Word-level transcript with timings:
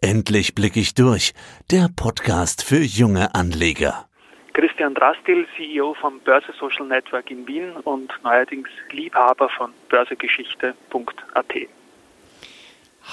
Endlich 0.00 0.54
blicke 0.54 0.78
ich 0.78 0.94
durch, 0.94 1.34
der 1.72 1.88
Podcast 1.88 2.62
für 2.62 2.78
junge 2.78 3.34
Anleger. 3.34 4.06
Christian 4.52 4.94
Drastil, 4.94 5.44
CEO 5.56 5.92
vom 5.94 6.20
Börse 6.20 6.52
Social 6.60 6.86
Network 6.86 7.32
in 7.32 7.44
Wien 7.48 7.72
und 7.82 8.12
neuerdings 8.22 8.68
Liebhaber 8.92 9.48
von 9.48 9.72
börsegeschichte.at. 9.88 11.54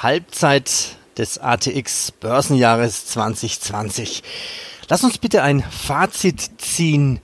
Halbzeit 0.04 0.98
des 1.18 1.40
ATX 1.40 2.12
Börsenjahres 2.12 3.08
2020. 3.08 4.22
Lass 4.88 5.04
uns 5.04 5.18
bitte 5.18 5.42
ein 5.42 5.62
Fazit 5.62 6.62
ziehen. 6.62 7.20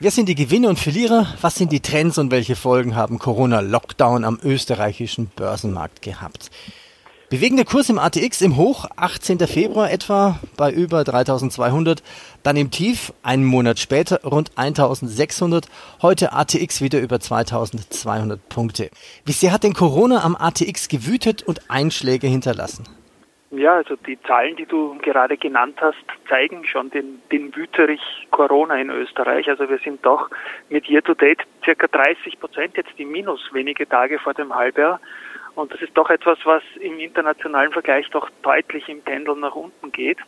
Wer 0.00 0.10
sind 0.10 0.28
die 0.28 0.34
Gewinne 0.34 0.68
und 0.68 0.78
Verlierer? 0.78 1.28
Was 1.40 1.54
sind 1.54 1.72
die 1.72 1.80
Trends 1.80 2.18
und 2.18 2.30
welche 2.30 2.56
Folgen 2.56 2.94
haben 2.94 3.18
Corona-Lockdown 3.18 4.24
am 4.24 4.38
österreichischen 4.42 5.28
Börsenmarkt 5.28 6.02
gehabt? 6.02 6.50
Bewegender 7.32 7.64
Kurs 7.64 7.88
im 7.88 7.98
ATX 7.98 8.42
im 8.42 8.58
Hoch, 8.58 8.84
18. 8.94 9.38
Februar 9.38 9.90
etwa 9.90 10.38
bei 10.58 10.70
über 10.70 11.02
3200, 11.02 12.02
dann 12.42 12.58
im 12.58 12.70
Tief, 12.70 13.14
einen 13.22 13.46
Monat 13.46 13.78
später 13.78 14.20
rund 14.22 14.50
1600, 14.58 15.64
heute 16.02 16.34
ATX 16.34 16.82
wieder 16.82 17.00
über 17.00 17.20
2200 17.20 18.38
Punkte. 18.50 18.90
Wie 19.24 19.32
sehr 19.32 19.50
hat 19.50 19.64
denn 19.64 19.72
Corona 19.72 20.22
am 20.22 20.36
ATX 20.36 20.90
gewütet 20.90 21.42
und 21.42 21.70
Einschläge 21.70 22.26
hinterlassen? 22.26 22.84
Ja, 23.50 23.76
also 23.76 23.96
die 23.96 24.20
Zahlen, 24.22 24.56
die 24.56 24.66
du 24.66 24.98
gerade 24.98 25.38
genannt 25.38 25.78
hast, 25.80 26.04
zeigen 26.28 26.66
schon 26.66 26.90
den, 26.90 27.22
den 27.32 27.56
Wüterich 27.56 28.02
Corona 28.30 28.76
in 28.76 28.90
Österreich. 28.90 29.48
Also 29.48 29.70
wir 29.70 29.78
sind 29.78 30.04
doch 30.04 30.28
mit 30.68 30.86
Year 30.86 31.02
to 31.02 31.14
Date 31.14 31.40
circa 31.64 31.86
30 31.86 32.38
Prozent 32.40 32.76
jetzt 32.76 32.92
im 32.98 33.10
Minus 33.10 33.40
wenige 33.54 33.88
Tage 33.88 34.18
vor 34.18 34.34
dem 34.34 34.54
Halbjahr. 34.54 35.00
Und 35.54 35.72
das 35.72 35.82
ist 35.82 35.96
doch 35.96 36.10
etwas, 36.10 36.38
was 36.44 36.62
im 36.80 36.98
internationalen 36.98 37.72
Vergleich 37.72 38.08
doch 38.10 38.30
deutlich 38.42 38.88
im 38.88 39.02
Pendel 39.02 39.36
nach 39.36 39.54
unten 39.54 39.92
geht. 39.92 40.18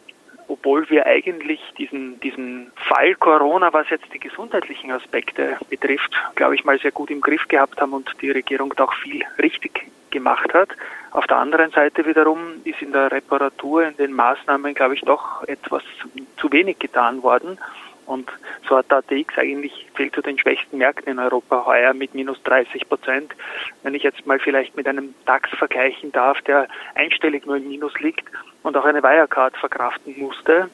Obwohl 0.46 0.88
wir 0.90 1.06
eigentlich 1.06 1.60
diesen, 1.78 2.20
diesen 2.20 2.70
Fall 2.76 3.14
Corona, 3.14 3.72
was 3.72 3.88
jetzt 3.88 4.12
die 4.12 4.18
gesundheitlichen 4.18 4.90
Aspekte 4.90 5.56
betrifft, 5.70 6.12
glaube 6.34 6.54
ich 6.54 6.64
mal 6.64 6.78
sehr 6.78 6.90
gut 6.90 7.10
im 7.10 7.22
Griff 7.22 7.48
gehabt 7.48 7.80
haben 7.80 7.94
und 7.94 8.10
die 8.20 8.30
Regierung 8.30 8.74
da 8.76 8.84
auch 8.84 8.92
viel 8.94 9.24
richtig 9.38 9.86
gemacht 10.10 10.52
hat. 10.52 10.68
Auf 11.12 11.26
der 11.26 11.38
anderen 11.38 11.70
Seite 11.70 12.04
wiederum 12.04 12.60
ist 12.64 12.82
in 12.82 12.92
der 12.92 13.10
Reparatur, 13.10 13.84
in 13.84 13.96
den 13.96 14.12
Maßnahmen, 14.12 14.74
glaube 14.74 14.94
ich, 14.94 15.00
doch 15.00 15.42
etwas 15.44 15.82
zu 16.36 16.52
wenig 16.52 16.78
getan 16.78 17.22
worden. 17.22 17.58
Und 18.06 18.30
so 18.68 18.76
hat 18.76 18.90
der 18.90 18.98
ATX 18.98 19.38
eigentlich 19.38 19.86
zählt 19.96 20.14
zu 20.14 20.22
den 20.22 20.38
schwächsten 20.38 20.78
Märkten 20.78 21.12
in 21.12 21.18
Europa 21.18 21.64
heuer 21.66 21.94
mit 21.94 22.14
minus 22.14 22.42
30 22.42 22.88
Prozent. 22.88 23.32
Wenn 23.82 23.94
ich 23.94 24.02
jetzt 24.02 24.26
mal 24.26 24.38
vielleicht 24.38 24.76
mit 24.76 24.86
einem 24.86 25.14
DAX 25.26 25.50
vergleichen 25.50 26.12
darf, 26.12 26.40
der 26.42 26.68
einstellig 26.94 27.46
nur 27.46 27.56
im 27.56 27.68
Minus 27.68 27.98
liegt 28.00 28.24
und 28.62 28.76
auch 28.76 28.84
eine 28.84 29.02
Wirecard 29.02 29.56
verkraften 29.56 30.14
musste. 30.18 30.68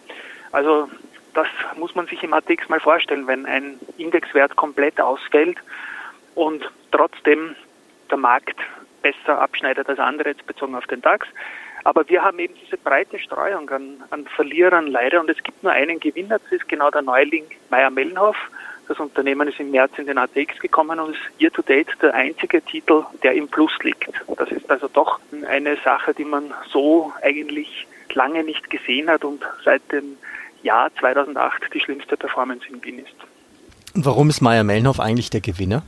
Also 0.52 0.88
das 1.34 1.46
muss 1.76 1.94
man 1.94 2.06
sich 2.06 2.22
im 2.22 2.32
ATX 2.32 2.68
mal 2.68 2.80
vorstellen, 2.80 3.26
wenn 3.26 3.46
ein 3.46 3.78
Indexwert 3.98 4.56
komplett 4.56 5.00
ausfällt 5.00 5.58
und 6.34 6.68
trotzdem 6.90 7.54
der 8.10 8.18
Markt 8.18 8.58
besser 9.02 9.40
abschneidet 9.40 9.88
als 9.88 9.98
andere, 9.98 10.30
jetzt 10.30 10.46
bezogen 10.46 10.74
auf 10.74 10.86
den 10.86 11.00
DAX. 11.00 11.26
Aber 11.84 12.08
wir 12.08 12.22
haben 12.22 12.38
eben 12.38 12.54
diese 12.62 12.76
breite 12.76 13.18
Streuung 13.18 13.68
an, 13.70 14.02
an 14.10 14.26
Verlierern 14.26 14.86
leider 14.86 15.20
und 15.20 15.30
es 15.30 15.42
gibt 15.42 15.62
nur 15.62 15.72
einen 15.72 16.00
Gewinner, 16.00 16.38
das 16.38 16.52
ist 16.52 16.68
genau 16.68 16.90
der 16.90 17.02
Neuling 17.02 17.44
Meyer-Mellenhof. 17.70 18.36
Das 18.88 18.98
Unternehmen 18.98 19.46
ist 19.46 19.60
im 19.60 19.70
März 19.70 19.92
in 19.98 20.06
den 20.06 20.18
ATX 20.18 20.58
gekommen 20.58 20.98
und 20.98 21.12
ist 21.12 21.20
year 21.40 21.52
to 21.52 21.62
date 21.62 21.88
der 22.02 22.12
einzige 22.12 22.60
Titel, 22.60 23.04
der 23.22 23.34
im 23.34 23.46
Plus 23.46 23.70
liegt. 23.82 24.10
Das 24.36 24.50
ist 24.50 24.68
also 24.68 24.88
doch 24.88 25.20
eine 25.48 25.76
Sache, 25.84 26.12
die 26.12 26.24
man 26.24 26.52
so 26.72 27.12
eigentlich 27.22 27.86
lange 28.14 28.42
nicht 28.42 28.68
gesehen 28.68 29.08
hat 29.08 29.24
und 29.24 29.42
seit 29.64 29.80
dem 29.92 30.16
Jahr 30.62 30.90
2008 30.98 31.72
die 31.72 31.80
schlimmste 31.80 32.16
Performance 32.16 32.66
in 32.68 32.82
Wien 32.82 32.98
ist. 32.98 33.14
Warum 33.94 34.28
ist 34.28 34.40
Meyer-Mellenhof 34.40 34.98
eigentlich 34.98 35.30
der 35.30 35.40
Gewinner? 35.40 35.82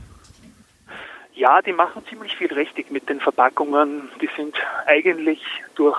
Ja, 1.35 1.61
die 1.61 1.73
machen 1.73 2.05
ziemlich 2.07 2.35
viel 2.35 2.53
richtig 2.53 2.91
mit 2.91 3.09
den 3.09 3.19
Verpackungen. 3.19 4.09
Die 4.21 4.29
sind 4.37 4.55
eigentlich 4.85 5.41
durch 5.75 5.97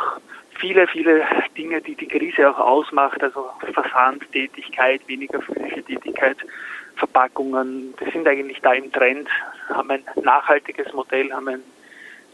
viele, 0.58 0.86
viele 0.86 1.26
Dinge, 1.56 1.80
die 1.80 1.96
die 1.96 2.06
Krise 2.06 2.50
auch 2.50 2.58
ausmacht, 2.58 3.22
also 3.22 3.50
Versandtätigkeit, 3.72 5.06
weniger 5.08 5.40
physische 5.42 5.82
Tätigkeit, 5.82 6.36
Verpackungen, 6.96 7.94
die 8.00 8.10
sind 8.12 8.28
eigentlich 8.28 8.60
da 8.60 8.72
im 8.72 8.92
Trend, 8.92 9.28
haben 9.68 9.90
ein 9.90 10.04
nachhaltiges 10.22 10.92
Modell, 10.92 11.32
haben 11.32 11.48
ein 11.48 11.62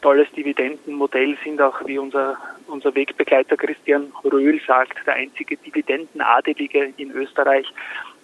tolles 0.03 0.31
Dividendenmodell, 0.33 1.37
sind 1.45 1.61
auch, 1.61 1.81
wie 1.87 1.99
unser, 1.99 2.37
unser 2.67 2.95
Wegbegleiter 2.95 3.57
Christian 3.57 4.13
Röhl 4.25 4.61
sagt, 4.67 5.07
der 5.07 5.15
einzige 5.15 5.57
Dividendenadelige 5.57 6.93
in 6.97 7.11
Österreich. 7.13 7.67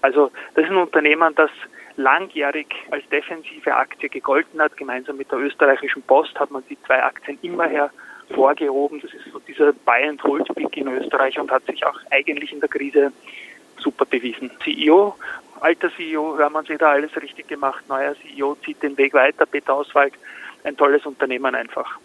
Also 0.03 0.31
das 0.55 0.65
ist 0.65 0.71
ein 0.71 0.77
Unternehmen, 0.77 1.34
das 1.34 1.51
langjährig 1.97 2.67
als 2.91 3.09
defensive 3.09 3.75
Aktie 3.75 4.09
gegolten 4.09 4.61
hat. 4.61 4.77
Gemeinsam 4.77 5.17
mit 5.17 5.31
der 5.31 5.39
österreichischen 5.39 6.03
Post 6.03 6.39
hat 6.39 6.51
man 6.51 6.62
die 6.69 6.79
zwei 6.87 7.03
Aktien 7.03 7.39
immer 7.43 7.69
hervorgehoben. 7.69 9.01
Das 9.01 9.12
ist 9.15 9.33
so 9.33 9.39
dieser 9.41 9.73
Buy 9.73 10.09
and 10.09 10.23
Hold 10.23 10.55
Pick 10.55 10.77
in 10.77 10.89
Österreich 10.89 11.39
und 11.39 11.51
hat 11.51 11.65
sich 11.67 11.85
auch 11.85 11.99
eigentlich 12.11 12.53
in 12.53 12.61
der 12.61 12.69
Krise 12.69 13.12
super 13.79 14.05
bewiesen. 14.05 14.51
CEO, 14.62 15.15
alter 15.61 15.91
CEO, 15.97 16.39
haben 16.39 16.67
Sie 16.67 16.77
da 16.77 16.91
alles 16.91 17.15
richtig 17.21 17.49
gemacht. 17.49 17.89
Neuer 17.89 18.15
CEO 18.17 18.56
zieht 18.65 18.83
den 18.83 18.97
Weg 18.99 19.15
weiter. 19.15 19.47
Peter 19.47 19.75
Auswald, 19.75 20.15
ein 20.65 20.77
tolles 20.77 21.05
Unternehmen 21.06 21.55
einfach. 21.55 21.99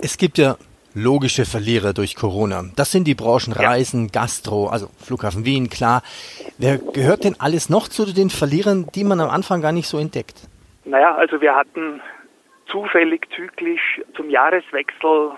Es 0.00 0.16
gibt 0.16 0.38
ja 0.38 0.56
logische 0.94 1.44
Verlierer 1.44 1.92
durch 1.92 2.16
Corona. 2.16 2.64
Das 2.76 2.92
sind 2.92 3.04
die 3.04 3.14
Branchen 3.14 3.52
Reisen, 3.52 4.10
Gastro, 4.12 4.68
also 4.68 4.88
Flughafen 4.98 5.44
Wien, 5.44 5.70
klar. 5.70 6.02
Wer 6.58 6.78
gehört 6.78 7.24
denn 7.24 7.36
alles 7.38 7.68
noch 7.68 7.88
zu 7.88 8.04
den 8.04 8.30
Verlierern, 8.30 8.88
die 8.94 9.04
man 9.04 9.20
am 9.20 9.30
Anfang 9.30 9.62
gar 9.62 9.72
nicht 9.72 9.88
so 9.88 9.98
entdeckt? 9.98 10.36
Naja, 10.84 11.14
also 11.14 11.40
wir 11.40 11.54
hatten 11.54 12.00
zufällig 12.66 13.28
zyklisch 13.34 14.00
zum 14.14 14.30
Jahreswechsel 14.30 15.32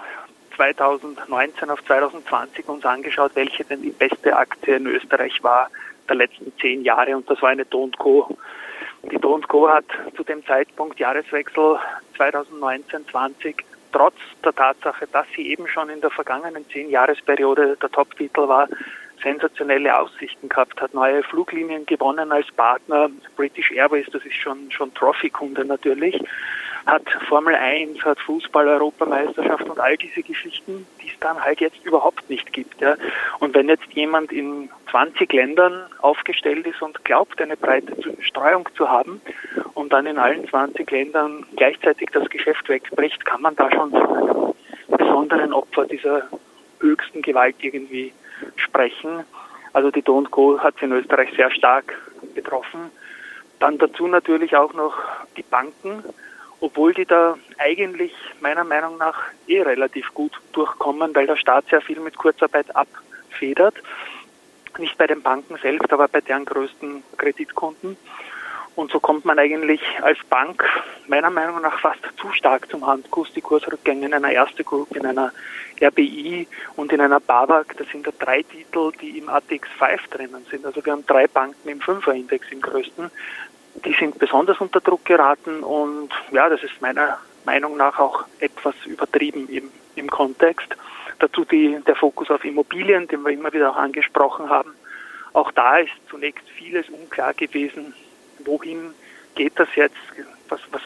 2019 0.56 1.70
auf 1.70 1.84
2020 1.84 2.68
uns 2.68 2.84
angeschaut, 2.84 3.32
welche 3.34 3.64
denn 3.64 3.82
die 3.82 3.90
beste 3.90 4.36
Aktie 4.36 4.76
in 4.76 4.86
Österreich 4.86 5.42
war 5.42 5.68
der 6.08 6.16
letzten 6.16 6.52
zehn 6.60 6.82
Jahre 6.82 7.16
und 7.16 7.28
das 7.28 7.40
war 7.42 7.50
eine 7.50 7.64
Do 7.64 7.90
Co. 7.98 8.36
Die 9.10 9.18
Do 9.18 9.38
Co 9.48 9.68
hat 9.68 9.84
zu 10.16 10.22
dem 10.22 10.44
Zeitpunkt 10.46 10.98
Jahreswechsel 10.98 11.78
2019-20 12.16 13.56
trotz 13.94 14.16
der 14.44 14.52
Tatsache, 14.52 15.06
dass 15.12 15.26
sie 15.36 15.48
eben 15.48 15.68
schon 15.68 15.88
in 15.88 16.00
der 16.00 16.10
vergangenen 16.10 16.68
zehn 16.68 16.90
Jahresperiode 16.90 17.76
der 17.80 17.90
Top-Titel 17.90 18.48
war, 18.48 18.68
sensationelle 19.22 19.96
Aussichten 19.96 20.48
gehabt, 20.48 20.80
hat 20.80 20.92
neue 20.92 21.22
Fluglinien 21.22 21.86
gewonnen 21.86 22.32
als 22.32 22.50
Partner. 22.52 23.08
British 23.36 23.70
Airways, 23.70 24.06
das 24.12 24.24
ist 24.24 24.34
schon, 24.34 24.70
schon 24.70 24.92
Trophy-Kunde 24.94 25.64
natürlich, 25.64 26.20
hat 26.86 27.02
Formel 27.28 27.54
1, 27.54 28.04
hat 28.04 28.18
Fußball-Europameisterschaft 28.20 29.68
und 29.68 29.80
all 29.80 29.96
diese 29.96 30.22
Geschichten, 30.22 30.86
die 31.02 31.08
es 31.08 31.18
dann 31.20 31.42
halt 31.42 31.60
jetzt 31.60 31.84
überhaupt 31.84 32.28
nicht 32.28 32.52
gibt. 32.52 32.80
Ja. 32.80 32.96
Und 33.38 33.54
wenn 33.54 33.68
jetzt 33.68 33.90
jemand 33.92 34.32
in 34.32 34.68
20 34.90 35.32
Ländern 35.32 35.86
aufgestellt 36.00 36.66
ist 36.66 36.82
und 36.82 37.04
glaubt, 37.04 37.40
eine 37.40 37.56
breite 37.56 37.94
Streuung 38.20 38.68
zu 38.76 38.88
haben 38.88 39.20
und 39.74 39.92
dann 39.92 40.06
in 40.06 40.18
allen 40.18 40.46
20 40.48 40.90
Ländern 40.90 41.46
gleichzeitig 41.56 42.10
das 42.12 42.28
Geschäft 42.28 42.68
wegbricht, 42.68 43.24
kann 43.24 43.42
man 43.42 43.56
da 43.56 43.70
schon 43.70 43.90
von 43.90 44.54
besonderen 44.96 45.52
Opfer 45.52 45.86
dieser 45.86 46.28
höchsten 46.80 47.22
Gewalt 47.22 47.56
irgendwie 47.60 48.12
sprechen. 48.56 49.24
Also 49.72 49.90
die 49.90 50.02
Do 50.02 50.22
Co. 50.30 50.60
hat 50.60 50.80
in 50.82 50.92
Österreich 50.92 51.30
sehr 51.34 51.50
stark 51.50 51.96
betroffen. 52.34 52.90
Dann 53.58 53.78
dazu 53.78 54.06
natürlich 54.06 54.54
auch 54.56 54.74
noch 54.74 54.94
die 55.36 55.42
Banken, 55.42 56.04
obwohl 56.64 56.94
die 56.94 57.04
da 57.04 57.36
eigentlich 57.58 58.14
meiner 58.40 58.64
Meinung 58.64 58.96
nach 58.96 59.20
eh 59.46 59.60
relativ 59.60 60.14
gut 60.14 60.32
durchkommen, 60.52 61.14
weil 61.14 61.26
der 61.26 61.36
Staat 61.36 61.66
sehr 61.68 61.82
viel 61.82 62.00
mit 62.00 62.16
Kurzarbeit 62.16 62.74
abfedert. 62.74 63.74
Nicht 64.78 64.96
bei 64.96 65.06
den 65.06 65.20
Banken 65.20 65.58
selbst, 65.60 65.92
aber 65.92 66.08
bei 66.08 66.22
deren 66.22 66.46
größten 66.46 67.02
Kreditkunden. 67.18 67.98
Und 68.76 68.90
so 68.90 68.98
kommt 68.98 69.26
man 69.26 69.38
eigentlich 69.38 69.82
als 70.00 70.18
Bank 70.30 70.64
meiner 71.06 71.28
Meinung 71.28 71.60
nach 71.60 71.78
fast 71.80 72.00
zu 72.16 72.32
stark 72.32 72.68
zum 72.70 72.86
Handkurs. 72.86 73.30
Die 73.34 73.42
Kursrückgänge 73.42 74.06
in 74.06 74.14
einer 74.14 74.32
Erste 74.32 74.64
Group, 74.64 74.96
in 74.96 75.04
einer 75.04 75.32
RBI 75.82 76.48
und 76.76 76.92
in 76.92 77.00
einer 77.02 77.20
BAWAG, 77.20 77.76
das 77.76 77.88
sind 77.88 78.06
da 78.06 78.10
drei 78.18 78.42
Titel, 78.42 78.90
die 79.02 79.18
im 79.18 79.28
ATX 79.28 79.68
5 79.78 80.08
drinnen 80.08 80.46
sind. 80.50 80.64
Also 80.64 80.82
wir 80.84 80.92
haben 80.92 81.06
drei 81.06 81.26
Banken 81.26 81.68
im 81.68 81.80
Fünferindex 81.80 82.50
im 82.50 82.62
größten. 82.62 83.10
Die 83.84 83.94
sind 83.94 84.18
besonders 84.18 84.60
unter 84.60 84.80
Druck 84.80 85.04
geraten 85.04 85.62
und 85.62 86.10
ja, 86.30 86.48
das 86.48 86.62
ist 86.62 86.80
meiner 86.80 87.18
Meinung 87.44 87.76
nach 87.76 87.98
auch 87.98 88.24
etwas 88.40 88.74
übertrieben 88.86 89.48
im, 89.48 89.70
im 89.96 90.10
Kontext. 90.10 90.76
Dazu 91.18 91.44
die, 91.44 91.78
der 91.86 91.96
Fokus 91.96 92.30
auf 92.30 92.44
Immobilien, 92.44 93.08
den 93.08 93.22
wir 93.22 93.30
immer 93.30 93.52
wieder 93.52 93.70
auch 93.70 93.76
angesprochen 93.76 94.48
haben. 94.48 94.74
Auch 95.32 95.50
da 95.50 95.78
ist 95.78 95.92
zunächst 96.08 96.48
vieles 96.50 96.88
unklar 96.88 97.34
gewesen, 97.34 97.94
wohin 98.44 98.94
geht 99.34 99.58
das 99.58 99.68
jetzt? 99.74 99.96
Was, 100.54 100.60
was 100.72 100.82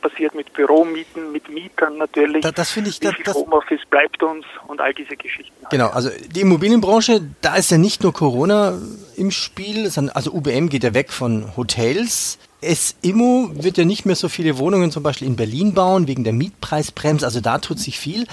passiert 0.00 0.34
mit 0.34 0.52
Büromieten, 0.52 1.32
mit 1.32 1.48
Mietern 1.48 1.98
natürlich. 1.98 2.42
Da, 2.42 2.52
das 2.52 2.70
finde 2.70 2.90
ich, 2.90 3.00
Wie 3.00 3.06
das, 3.06 3.14
viel 3.14 3.24
das, 3.24 3.34
Homeoffice 3.34 3.80
bleibt 3.88 4.22
uns 4.22 4.44
und 4.66 4.80
all 4.80 4.94
diese 4.94 5.16
Geschichten. 5.16 5.54
Genau, 5.70 5.88
also 5.88 6.10
die 6.34 6.40
Immobilienbranche, 6.40 7.20
da 7.42 7.56
ist 7.56 7.70
ja 7.70 7.78
nicht 7.78 8.02
nur 8.02 8.12
Corona 8.12 8.78
im 9.16 9.30
Spiel, 9.30 9.90
also 10.14 10.32
UBM 10.32 10.68
geht 10.68 10.84
ja 10.84 10.94
weg 10.94 11.12
von 11.12 11.56
Hotels. 11.56 12.38
SIMO 12.62 13.50
wird 13.54 13.78
ja 13.78 13.84
nicht 13.84 14.04
mehr 14.04 14.16
so 14.16 14.28
viele 14.28 14.58
Wohnungen 14.58 14.90
zum 14.90 15.02
Beispiel 15.02 15.28
in 15.28 15.36
Berlin 15.36 15.74
bauen, 15.74 16.08
wegen 16.08 16.24
der 16.24 16.32
Mietpreisbremse, 16.32 17.24
also 17.24 17.40
da 17.40 17.58
tut 17.58 17.78
sich 17.78 17.98
viel. 17.98 18.26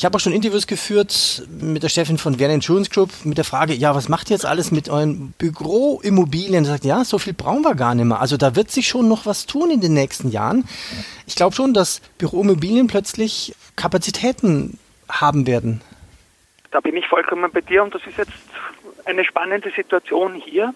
Ich 0.00 0.06
habe 0.06 0.16
auch 0.16 0.20
schon 0.20 0.32
Interviews 0.32 0.66
geführt 0.66 1.42
mit 1.50 1.82
der 1.82 1.90
Chefin 1.90 2.16
von 2.16 2.38
Werner 2.38 2.54
Insurance 2.54 2.88
Group 2.88 3.10
mit 3.24 3.36
der 3.36 3.44
Frage, 3.44 3.74
ja, 3.74 3.94
was 3.94 4.08
macht 4.08 4.30
ihr 4.30 4.34
jetzt 4.34 4.46
alles 4.46 4.72
mit 4.72 4.88
euren 4.88 5.32
Büroimmobilien? 5.32 6.64
Sie 6.64 6.70
sagt, 6.70 6.86
ja, 6.86 7.04
so 7.04 7.18
viel 7.18 7.34
brauchen 7.34 7.60
wir 7.60 7.74
gar 7.74 7.94
nicht 7.94 8.06
mehr. 8.06 8.18
Also 8.18 8.38
da 8.38 8.56
wird 8.56 8.70
sich 8.70 8.88
schon 8.88 9.08
noch 9.10 9.26
was 9.26 9.44
tun 9.44 9.70
in 9.70 9.82
den 9.82 9.92
nächsten 9.92 10.30
Jahren. 10.30 10.66
Ich 11.26 11.36
glaube 11.36 11.54
schon, 11.54 11.74
dass 11.74 12.00
Büroimmobilien 12.16 12.86
plötzlich 12.86 13.54
Kapazitäten 13.76 14.78
haben 15.10 15.46
werden. 15.46 15.82
Da 16.70 16.80
bin 16.80 16.96
ich 16.96 17.06
vollkommen 17.06 17.52
bei 17.52 17.60
dir 17.60 17.82
und 17.82 17.94
das 17.94 18.00
ist 18.06 18.16
jetzt 18.16 18.32
eine 19.04 19.22
spannende 19.26 19.70
Situation 19.70 20.32
hier. 20.32 20.72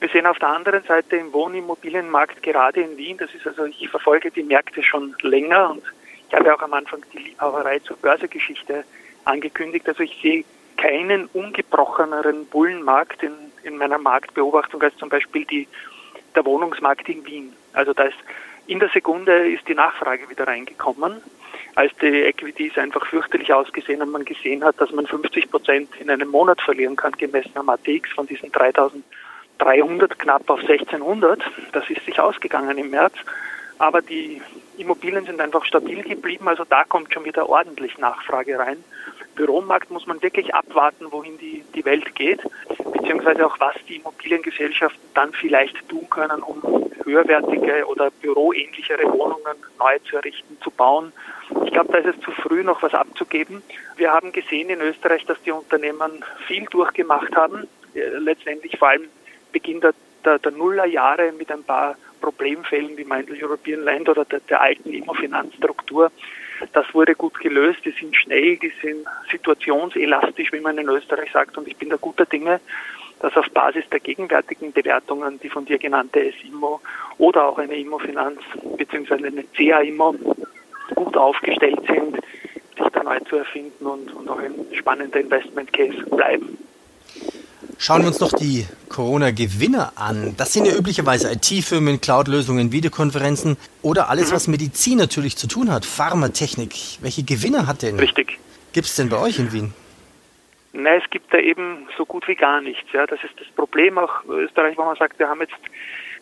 Wir 0.00 0.10
sehen 0.10 0.26
auf 0.26 0.38
der 0.40 0.48
anderen 0.50 0.82
Seite 0.82 1.16
im 1.16 1.32
Wohnimmobilienmarkt 1.32 2.42
gerade 2.42 2.82
in 2.82 2.98
Wien, 2.98 3.16
das 3.16 3.30
ist 3.34 3.46
also, 3.46 3.64
ich 3.64 3.88
verfolge 3.88 4.30
die 4.30 4.42
Märkte 4.42 4.82
schon 4.82 5.16
länger 5.22 5.70
und 5.70 5.82
ich 6.28 6.34
habe 6.34 6.54
auch 6.54 6.62
am 6.62 6.74
Anfang 6.74 7.02
die 7.12 7.18
Liebhaberei 7.18 7.78
zur 7.80 7.96
Börsegeschichte 7.96 8.84
angekündigt. 9.24 9.88
Also 9.88 10.02
ich 10.02 10.18
sehe 10.22 10.44
keinen 10.76 11.26
ungebrocheneren 11.26 12.46
Bullenmarkt 12.46 13.22
in, 13.22 13.32
in 13.64 13.76
meiner 13.76 13.98
Marktbeobachtung 13.98 14.82
als 14.82 14.96
zum 14.96 15.08
Beispiel 15.08 15.44
die, 15.44 15.68
der 16.34 16.44
Wohnungsmarkt 16.44 17.08
in 17.08 17.24
Wien. 17.26 17.52
Also 17.72 17.92
da 17.92 18.04
ist 18.04 18.16
in 18.66 18.80
der 18.80 18.90
Sekunde 18.90 19.50
ist 19.50 19.66
die 19.66 19.74
Nachfrage 19.74 20.28
wieder 20.28 20.46
reingekommen, 20.46 21.22
als 21.74 21.90
die 22.02 22.22
Equities 22.22 22.76
einfach 22.76 23.06
fürchterlich 23.06 23.52
ausgesehen 23.52 24.02
haben, 24.02 24.10
man 24.10 24.26
gesehen 24.26 24.62
hat, 24.62 24.78
dass 24.78 24.92
man 24.92 25.06
50 25.06 25.50
Prozent 25.50 25.88
in 25.98 26.10
einem 26.10 26.28
Monat 26.28 26.60
verlieren 26.60 26.94
kann, 26.94 27.12
gemessen 27.12 27.52
am 27.56 27.70
ATX 27.70 28.10
von 28.14 28.26
diesen 28.26 28.52
3300 28.52 30.18
knapp 30.18 30.50
auf 30.50 30.60
1600. 30.60 31.40
Das 31.72 31.88
ist 31.88 32.04
sich 32.04 32.20
ausgegangen 32.20 32.76
im 32.76 32.90
März. 32.90 33.14
Aber 33.78 34.02
die 34.02 34.42
Immobilien 34.78 35.26
sind 35.26 35.40
einfach 35.40 35.64
stabil 35.64 36.02
geblieben, 36.02 36.48
also 36.48 36.64
da 36.64 36.84
kommt 36.84 37.12
schon 37.12 37.24
wieder 37.24 37.48
ordentlich 37.48 37.98
Nachfrage 37.98 38.58
rein. 38.58 38.82
Büromarkt 39.34 39.90
muss 39.90 40.06
man 40.06 40.20
wirklich 40.22 40.54
abwarten, 40.54 41.06
wohin 41.10 41.38
die, 41.38 41.64
die 41.74 41.84
Welt 41.84 42.14
geht, 42.14 42.40
beziehungsweise 42.92 43.46
auch 43.46 43.58
was 43.60 43.74
die 43.88 43.96
Immobiliengesellschaften 43.96 45.00
dann 45.14 45.32
vielleicht 45.32 45.88
tun 45.88 46.08
können, 46.10 46.42
um 46.42 46.60
höherwertige 47.04 47.86
oder 47.86 48.10
büroähnlichere 48.10 49.10
Wohnungen 49.12 49.56
neu 49.78 49.98
zu 50.00 50.16
errichten, 50.16 50.58
zu 50.62 50.70
bauen. 50.70 51.12
Ich 51.64 51.72
glaube, 51.72 51.92
da 51.92 51.98
ist 51.98 52.16
es 52.16 52.20
zu 52.24 52.30
früh, 52.32 52.62
noch 52.62 52.82
was 52.82 52.94
abzugeben. 52.94 53.62
Wir 53.96 54.12
haben 54.12 54.32
gesehen 54.32 54.70
in 54.70 54.80
Österreich, 54.80 55.24
dass 55.24 55.40
die 55.42 55.52
Unternehmen 55.52 56.24
viel 56.46 56.64
durchgemacht 56.66 57.34
haben, 57.34 57.66
äh, 57.94 58.00
letztendlich 58.18 58.78
vor 58.78 58.88
allem 58.88 59.08
Beginn 59.52 59.80
der, 59.80 59.94
der, 60.24 60.38
der 60.38 60.52
Nullerjahre 60.52 61.32
mit 61.32 61.50
ein 61.50 61.62
paar 61.62 61.96
Problemfällen 62.20 62.96
wie 62.96 63.04
Mindel 63.04 63.42
European 63.42 63.82
Land 63.82 64.08
oder 64.08 64.24
der, 64.24 64.40
der 64.40 64.60
alten 64.60 64.92
Immofinanzstruktur. 64.92 66.10
Das 66.72 66.92
wurde 66.92 67.14
gut 67.14 67.38
gelöst, 67.40 67.80
die 67.84 67.92
sind 67.92 68.16
schnell, 68.16 68.56
die 68.56 68.72
sind 68.82 69.06
situationselastisch, 69.30 70.52
wie 70.52 70.60
man 70.60 70.78
in 70.78 70.88
Österreich 70.88 71.30
sagt, 71.32 71.56
und 71.56 71.68
ich 71.68 71.76
bin 71.76 71.90
da 71.90 71.96
guter 71.96 72.26
Dinge, 72.26 72.60
dass 73.20 73.36
auf 73.36 73.48
Basis 73.50 73.84
der 73.90 74.00
gegenwärtigen 74.00 74.72
Bewertungen 74.72 75.40
die 75.40 75.48
von 75.48 75.64
dir 75.64 75.78
genannte 75.78 76.32
SIMO 76.42 76.80
oder 77.18 77.46
auch 77.46 77.58
eine 77.58 77.76
Immofinanz 77.76 78.40
bzw. 78.76 79.14
eine 79.14 79.44
CA-Immo 79.56 80.14
gut 80.94 81.16
aufgestellt 81.16 81.80
sind, 81.86 82.16
sich 82.76 82.88
da 82.92 83.02
neu 83.02 83.18
zu 83.20 83.36
erfinden 83.36 83.86
und, 83.86 84.12
und 84.14 84.28
auch 84.28 84.38
ein 84.38 84.54
spannender 84.72 85.20
Investment 85.20 85.72
Case 85.72 86.04
bleiben. 86.06 86.58
Schauen 87.80 88.02
wir 88.02 88.08
uns 88.08 88.18
noch 88.18 88.32
die 88.32 88.66
Corona-Gewinner 88.88 89.92
an. 89.94 90.34
Das 90.36 90.52
sind 90.52 90.66
ja 90.66 90.74
üblicherweise 90.74 91.30
IT-Firmen, 91.30 92.00
Cloud-Lösungen, 92.00 92.72
Videokonferenzen 92.72 93.56
oder 93.82 94.10
alles, 94.10 94.32
was 94.32 94.48
Medizin 94.48 94.98
natürlich 94.98 95.36
zu 95.36 95.46
tun 95.46 95.70
hat, 95.70 95.86
Pharmatechnik. 95.86 96.74
Welche 97.00 97.22
Gewinner 97.22 97.68
hat 97.68 97.82
denn? 97.82 97.96
Richtig. 97.96 98.40
Gibt 98.72 98.88
es 98.88 98.96
denn 98.96 99.08
bei 99.08 99.18
euch 99.18 99.38
in 99.38 99.52
Wien? 99.52 99.72
Nein, 100.72 101.00
es 101.02 101.08
gibt 101.08 101.32
da 101.32 101.38
eben 101.38 101.88
so 101.96 102.04
gut 102.04 102.26
wie 102.26 102.34
gar 102.34 102.60
nichts. 102.60 102.90
Ja. 102.92 103.06
Das 103.06 103.22
ist 103.22 103.34
das 103.38 103.46
Problem 103.54 103.96
auch 103.96 104.24
Österreich, 104.28 104.76
wo 104.76 104.84
man 104.84 104.96
sagt, 104.96 105.16
wir 105.20 105.28
haben 105.28 105.40
jetzt 105.40 105.54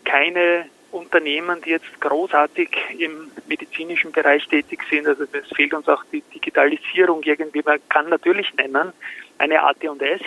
keine 0.05 0.67
Unternehmen, 0.93 1.63
die 1.63 1.71
jetzt 1.71 2.01
großartig 2.03 2.69
im 2.99 3.31
medizinischen 3.49 4.13
Bereich 4.13 4.47
tätig 4.47 4.81
sind. 4.91 5.09
Also 5.09 5.25
es 5.25 5.57
fehlt 5.57 5.73
uns 5.73 5.89
auch 5.89 6.05
die 6.13 6.23
Digitalisierung 6.35 7.23
irgendwie. 7.23 7.63
Man 7.65 7.79
kann 7.89 8.11
natürlich 8.11 8.53
nennen, 8.57 8.93
eine 9.39 9.63
AT&S 9.63 10.21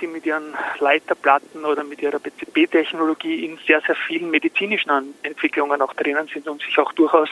die 0.00 0.06
mit 0.06 0.26
ihren 0.26 0.54
Leiterplatten 0.78 1.64
oder 1.64 1.84
mit 1.84 2.02
ihrer 2.02 2.18
PCB-Technologie 2.18 3.44
in 3.44 3.58
sehr, 3.66 3.80
sehr 3.82 3.94
vielen 3.94 4.30
medizinischen 4.30 5.14
Entwicklungen 5.22 5.80
auch 5.82 5.94
drinnen 5.94 6.28
sind 6.28 6.48
und 6.48 6.62
sich 6.62 6.78
auch 6.78 6.92
durchaus 6.92 7.28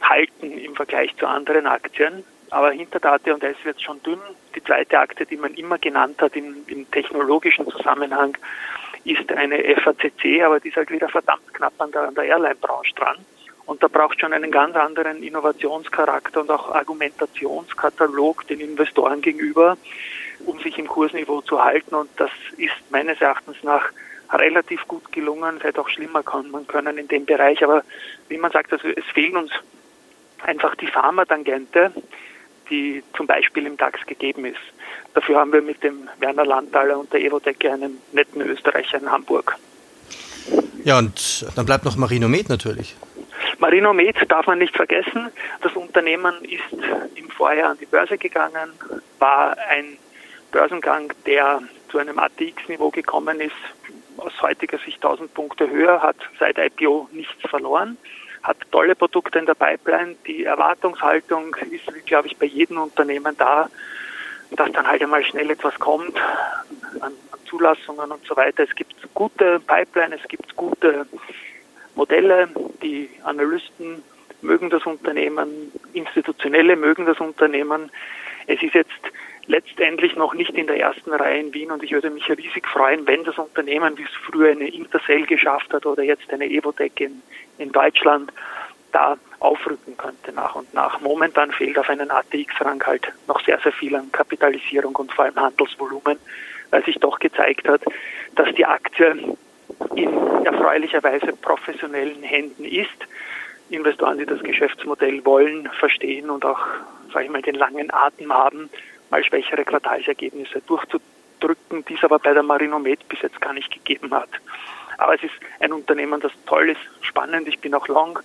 halten 0.00 0.58
im 0.58 0.74
Vergleich 0.74 1.14
zu 1.16 1.26
anderen 1.26 1.66
Aktien. 1.66 2.24
Aber 2.50 2.72
hinter 2.72 2.98
der 2.98 3.12
AT&S 3.12 3.56
wird 3.62 3.76
es 3.76 3.82
schon 3.82 4.02
dünn. 4.02 4.18
Die 4.54 4.64
zweite 4.64 4.98
Aktie, 4.98 5.26
die 5.26 5.36
man 5.36 5.54
immer 5.54 5.78
genannt 5.78 6.20
hat 6.20 6.34
im, 6.34 6.64
im 6.66 6.90
technologischen 6.90 7.68
Zusammenhang, 7.70 8.36
ist 9.04 9.30
eine 9.32 9.62
FACC, 9.76 10.42
aber 10.44 10.60
die 10.60 10.68
ist 10.68 10.76
halt 10.76 10.90
wieder 10.90 11.08
verdammt 11.08 11.54
knapp 11.54 11.74
an 11.78 11.92
der, 11.92 12.10
der 12.10 12.24
Airline-Branche 12.24 12.94
dran. 12.94 13.16
Und 13.66 13.82
da 13.84 13.88
braucht 13.88 14.20
schon 14.20 14.32
einen 14.32 14.50
ganz 14.50 14.74
anderen 14.74 15.22
Innovationscharakter 15.22 16.40
und 16.40 16.50
auch 16.50 16.74
Argumentationskatalog 16.74 18.46
den 18.48 18.58
Investoren 18.58 19.22
gegenüber, 19.22 19.76
um 20.46 20.58
sich 20.60 20.78
im 20.78 20.86
Kursniveau 20.86 21.40
zu 21.42 21.62
halten. 21.62 21.94
Und 21.94 22.10
das 22.16 22.30
ist 22.56 22.74
meines 22.90 23.20
Erachtens 23.20 23.56
nach 23.62 23.90
relativ 24.32 24.86
gut 24.86 25.10
gelungen. 25.12 25.56
Es 25.58 25.64
hätte 25.64 25.80
auch 25.80 25.88
schlimmer 25.88 26.22
kommen 26.22 26.66
können 26.66 26.98
in 26.98 27.08
dem 27.08 27.26
Bereich. 27.26 27.62
Aber 27.64 27.82
wie 28.28 28.38
man 28.38 28.52
sagt, 28.52 28.72
also 28.72 28.88
es 28.88 29.04
fehlen 29.12 29.36
uns 29.36 29.50
einfach 30.42 30.74
die 30.76 30.86
Pharmatangente, 30.86 31.92
die 32.70 33.02
zum 33.16 33.26
Beispiel 33.26 33.66
im 33.66 33.76
DAX 33.76 34.04
gegeben 34.06 34.44
ist. 34.44 34.60
Dafür 35.14 35.38
haben 35.38 35.52
wir 35.52 35.62
mit 35.62 35.82
dem 35.82 36.08
Werner 36.18 36.46
Landtaler 36.46 36.98
und 36.98 37.12
der 37.12 37.20
Evotec 37.20 37.64
einen 37.64 37.98
netten 38.12 38.40
Österreicher 38.42 38.98
in 38.98 39.10
Hamburg. 39.10 39.56
Ja, 40.84 40.98
und 40.98 41.46
dann 41.56 41.66
bleibt 41.66 41.84
noch 41.84 41.96
Marinomed 41.96 42.48
natürlich. 42.48 42.96
Marinomed 43.58 44.16
darf 44.28 44.46
man 44.46 44.58
nicht 44.58 44.74
vergessen. 44.74 45.30
Das 45.60 45.74
Unternehmen 45.74 46.34
ist 46.44 46.62
im 47.16 47.28
Vorjahr 47.30 47.70
an 47.70 47.78
die 47.78 47.86
Börse 47.86 48.16
gegangen, 48.16 48.72
war 49.18 49.56
ein 49.68 49.98
Börsengang, 50.50 51.12
der 51.26 51.62
zu 51.90 51.98
einem 51.98 52.18
ATX-Niveau 52.18 52.90
gekommen 52.90 53.40
ist, 53.40 53.54
aus 54.16 54.32
heutiger 54.42 54.78
Sicht 54.78 54.96
1000 54.96 55.32
Punkte 55.32 55.68
höher, 55.70 56.02
hat 56.02 56.16
seit 56.38 56.58
IPO 56.58 57.08
nichts 57.12 57.40
verloren, 57.48 57.96
hat 58.42 58.56
tolle 58.70 58.94
Produkte 58.94 59.38
in 59.38 59.46
der 59.46 59.54
Pipeline. 59.54 60.16
Die 60.26 60.44
Erwartungshaltung 60.44 61.56
ist, 61.70 62.06
glaube 62.06 62.28
ich, 62.28 62.36
bei 62.36 62.46
jedem 62.46 62.78
Unternehmen 62.78 63.36
da, 63.36 63.68
dass 64.52 64.72
dann 64.72 64.86
halt 64.86 65.02
einmal 65.02 65.24
schnell 65.24 65.50
etwas 65.50 65.78
kommt 65.78 66.18
an, 67.00 67.12
Zulassungen 67.46 68.12
und 68.12 68.24
so 68.26 68.36
weiter. 68.36 68.62
Es 68.62 68.74
gibt 68.74 68.94
gute 69.14 69.60
Pipeline, 69.60 70.16
es 70.16 70.28
gibt 70.28 70.54
gute 70.56 71.06
Modelle. 71.94 72.48
Die 72.82 73.10
Analysten 73.24 74.02
mögen 74.40 74.70
das 74.70 74.84
Unternehmen, 74.86 75.72
Institutionelle 75.92 76.76
mögen 76.76 77.06
das 77.06 77.18
Unternehmen. 77.18 77.90
Es 78.46 78.62
ist 78.62 78.74
jetzt 78.74 79.00
letztendlich 79.46 80.16
noch 80.16 80.34
nicht 80.34 80.54
in 80.54 80.66
der 80.66 80.78
ersten 80.78 81.12
Reihe 81.12 81.40
in 81.40 81.54
Wien 81.54 81.70
und 81.70 81.82
ich 81.82 81.92
würde 81.92 82.10
mich 82.10 82.28
riesig 82.30 82.66
freuen, 82.66 83.06
wenn 83.06 83.24
das 83.24 83.38
Unternehmen, 83.38 83.96
wie 83.98 84.04
es 84.04 84.10
früher 84.24 84.52
eine 84.52 84.68
Intercell 84.68 85.26
geschafft 85.26 85.72
hat 85.72 85.86
oder 85.86 86.02
jetzt 86.02 86.32
eine 86.32 86.46
Evotec 86.46 87.00
in, 87.00 87.22
in 87.58 87.72
Deutschland, 87.72 88.32
da 88.92 89.16
aufrücken 89.38 89.96
könnte 89.96 90.32
nach 90.32 90.54
und 90.54 90.72
nach. 90.74 91.00
Momentan 91.00 91.52
fehlt 91.52 91.78
auf 91.78 91.88
einen 91.88 92.10
ATX-Rang 92.10 92.84
halt 92.84 93.12
noch 93.26 93.40
sehr, 93.44 93.58
sehr 93.60 93.72
viel 93.72 93.94
an 93.96 94.10
Kapitalisierung 94.12 94.94
und 94.96 95.12
vor 95.12 95.24
allem 95.24 95.36
Handelsvolumen, 95.36 96.18
weil 96.70 96.84
sich 96.84 96.96
doch 96.96 97.18
gezeigt 97.18 97.68
hat, 97.68 97.82
dass 98.34 98.52
die 98.54 98.66
Aktie 98.66 99.36
in 99.94 100.44
erfreulicherweise 100.44 101.32
professionellen 101.40 102.22
Händen 102.22 102.64
ist. 102.64 102.88
Investoren, 103.70 104.18
die 104.18 104.26
das 104.26 104.42
Geschäftsmodell 104.42 105.24
wollen, 105.24 105.68
verstehen 105.78 106.28
und 106.28 106.44
auch, 106.44 106.60
sage 107.12 107.26
ich 107.26 107.30
mal, 107.30 107.42
den 107.42 107.54
langen 107.54 107.92
Atem 107.92 108.32
haben, 108.32 108.68
mal 109.10 109.24
schwächere 109.24 109.64
Quartalsergebnisse 109.64 110.62
durchzudrücken, 110.66 111.84
die 111.88 111.94
es 111.94 112.04
aber 112.04 112.18
bei 112.18 112.32
der 112.32 112.42
Marinomed 112.42 113.08
bis 113.08 113.20
jetzt 113.22 113.40
gar 113.40 113.52
nicht 113.52 113.70
gegeben 113.70 114.12
hat. 114.12 114.30
Aber 114.98 115.14
es 115.14 115.22
ist 115.22 115.32
ein 115.60 115.72
Unternehmen, 115.72 116.20
das 116.20 116.32
toll 116.46 116.70
ist, 116.70 116.80
spannend, 117.00 117.48
ich 117.48 117.58
bin 117.58 117.74
auch 117.74 117.88
long, 117.88 118.18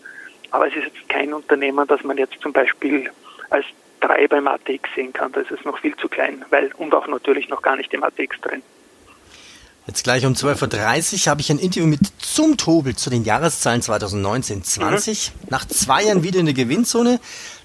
aber 0.51 0.67
es 0.67 0.75
ist 0.75 0.85
jetzt 0.85 1.09
kein 1.09 1.33
Unternehmen, 1.33 1.87
das 1.87 2.03
man 2.03 2.17
jetzt 2.17 2.39
zum 2.41 2.53
Beispiel 2.53 3.09
als 3.49 3.65
drei 4.01 4.27
beim 4.27 4.47
ATX 4.47 4.89
sehen 4.95 5.13
kann. 5.13 5.31
Da 5.31 5.41
ist 5.41 5.51
es 5.51 5.63
noch 5.65 5.79
viel 5.79 5.95
zu 5.95 6.07
klein, 6.07 6.45
weil 6.49 6.71
und 6.77 6.93
auch 6.93 7.07
natürlich 7.07 7.49
noch 7.49 7.61
gar 7.61 7.75
nicht 7.75 7.93
im 7.93 8.03
ATX 8.03 8.39
drin. 8.41 8.61
Jetzt 9.87 10.03
gleich 10.03 10.25
um 10.25 10.33
12.30 10.33 11.13
Uhr 11.25 11.31
habe 11.31 11.41
ich 11.41 11.51
ein 11.51 11.59
Interview 11.59 11.85
mit 11.85 11.99
Zum 12.17 12.57
Tobel 12.57 12.95
zu 12.95 13.11
den 13.11 13.23
Jahreszahlen 13.23 13.81
2019-20. 13.81 15.29
Mhm. 15.29 15.49
Nach 15.49 15.65
zwei 15.65 16.03
Jahren 16.03 16.23
wieder 16.23 16.39
in 16.39 16.47
der 16.47 16.55
Gewinnzone. 16.55 17.19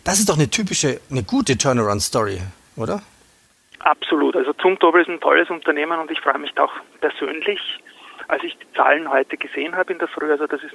Das 0.04 0.18
ist 0.18 0.28
doch 0.28 0.36
eine 0.36 0.50
typische, 0.50 1.00
eine 1.10 1.22
gute 1.22 1.56
Turnaround-Story, 1.56 2.40
oder? 2.76 3.02
Absolut. 3.80 4.36
Also 4.36 4.52
Zum 4.54 4.78
Tobel 4.78 5.02
ist 5.02 5.08
ein 5.08 5.20
tolles 5.20 5.50
Unternehmen 5.50 5.98
und 5.98 6.10
ich 6.10 6.20
freue 6.20 6.38
mich 6.38 6.56
auch 6.58 6.72
persönlich, 7.00 7.60
als 8.28 8.44
ich 8.44 8.56
die 8.58 8.72
Zahlen 8.74 9.10
heute 9.10 9.36
gesehen 9.36 9.74
habe 9.74 9.92
in 9.92 9.98
der 9.98 10.08
Früh. 10.08 10.30
Also 10.30 10.46
das 10.46 10.62
ist 10.62 10.74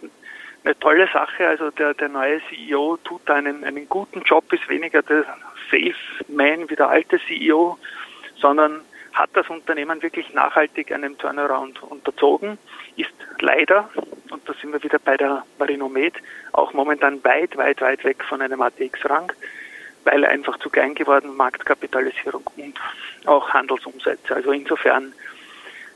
eine 0.64 0.80
tolle 0.80 1.08
Sache. 1.14 1.48
Also 1.48 1.70
der, 1.72 1.94
der 1.94 2.10
neue 2.10 2.42
CEO 2.50 2.98
tut 3.04 3.30
einen, 3.30 3.64
einen 3.64 3.88
guten 3.88 4.22
Job, 4.24 4.52
ist 4.52 4.68
weniger 4.68 5.04
der 5.04 5.24
Salesman 5.70 6.70
wie 6.70 6.76
der 6.76 6.90
alte 6.90 7.20
CEO, 7.28 7.78
sondern 8.38 8.82
hat 9.14 9.30
das 9.34 9.50
Unternehmen 9.50 10.02
wirklich 10.02 10.34
nachhaltig 10.34 10.92
einem 10.92 11.18
Turnaround 11.18 11.82
unterzogen, 11.84 12.58
ist 12.98 13.14
leider, 13.40 13.90
und 14.30 14.48
da 14.48 14.54
sind 14.62 14.74
wir 14.74 14.84
wieder 14.84 15.00
bei 15.00 15.16
der 15.16 15.44
Marinomed, 15.58 16.16
auch 16.52 16.74
momentan 16.74 17.24
weit, 17.24 17.56
weit, 17.56 17.80
weit 17.80 18.04
weg 18.04 18.24
von 18.26 18.42
einem 18.42 18.62
ATX-Rang, 18.62 19.32
weil 20.06 20.24
er 20.24 20.30
einfach 20.30 20.58
zu 20.60 20.70
klein 20.70 20.96
geworden, 20.96 21.36
Marktkapitalisierung 21.36 22.44
und 22.56 22.80
auch 23.26 23.50
Handelsumsätze. 23.50 24.36
Also 24.36 24.52
insofern, 24.52 25.14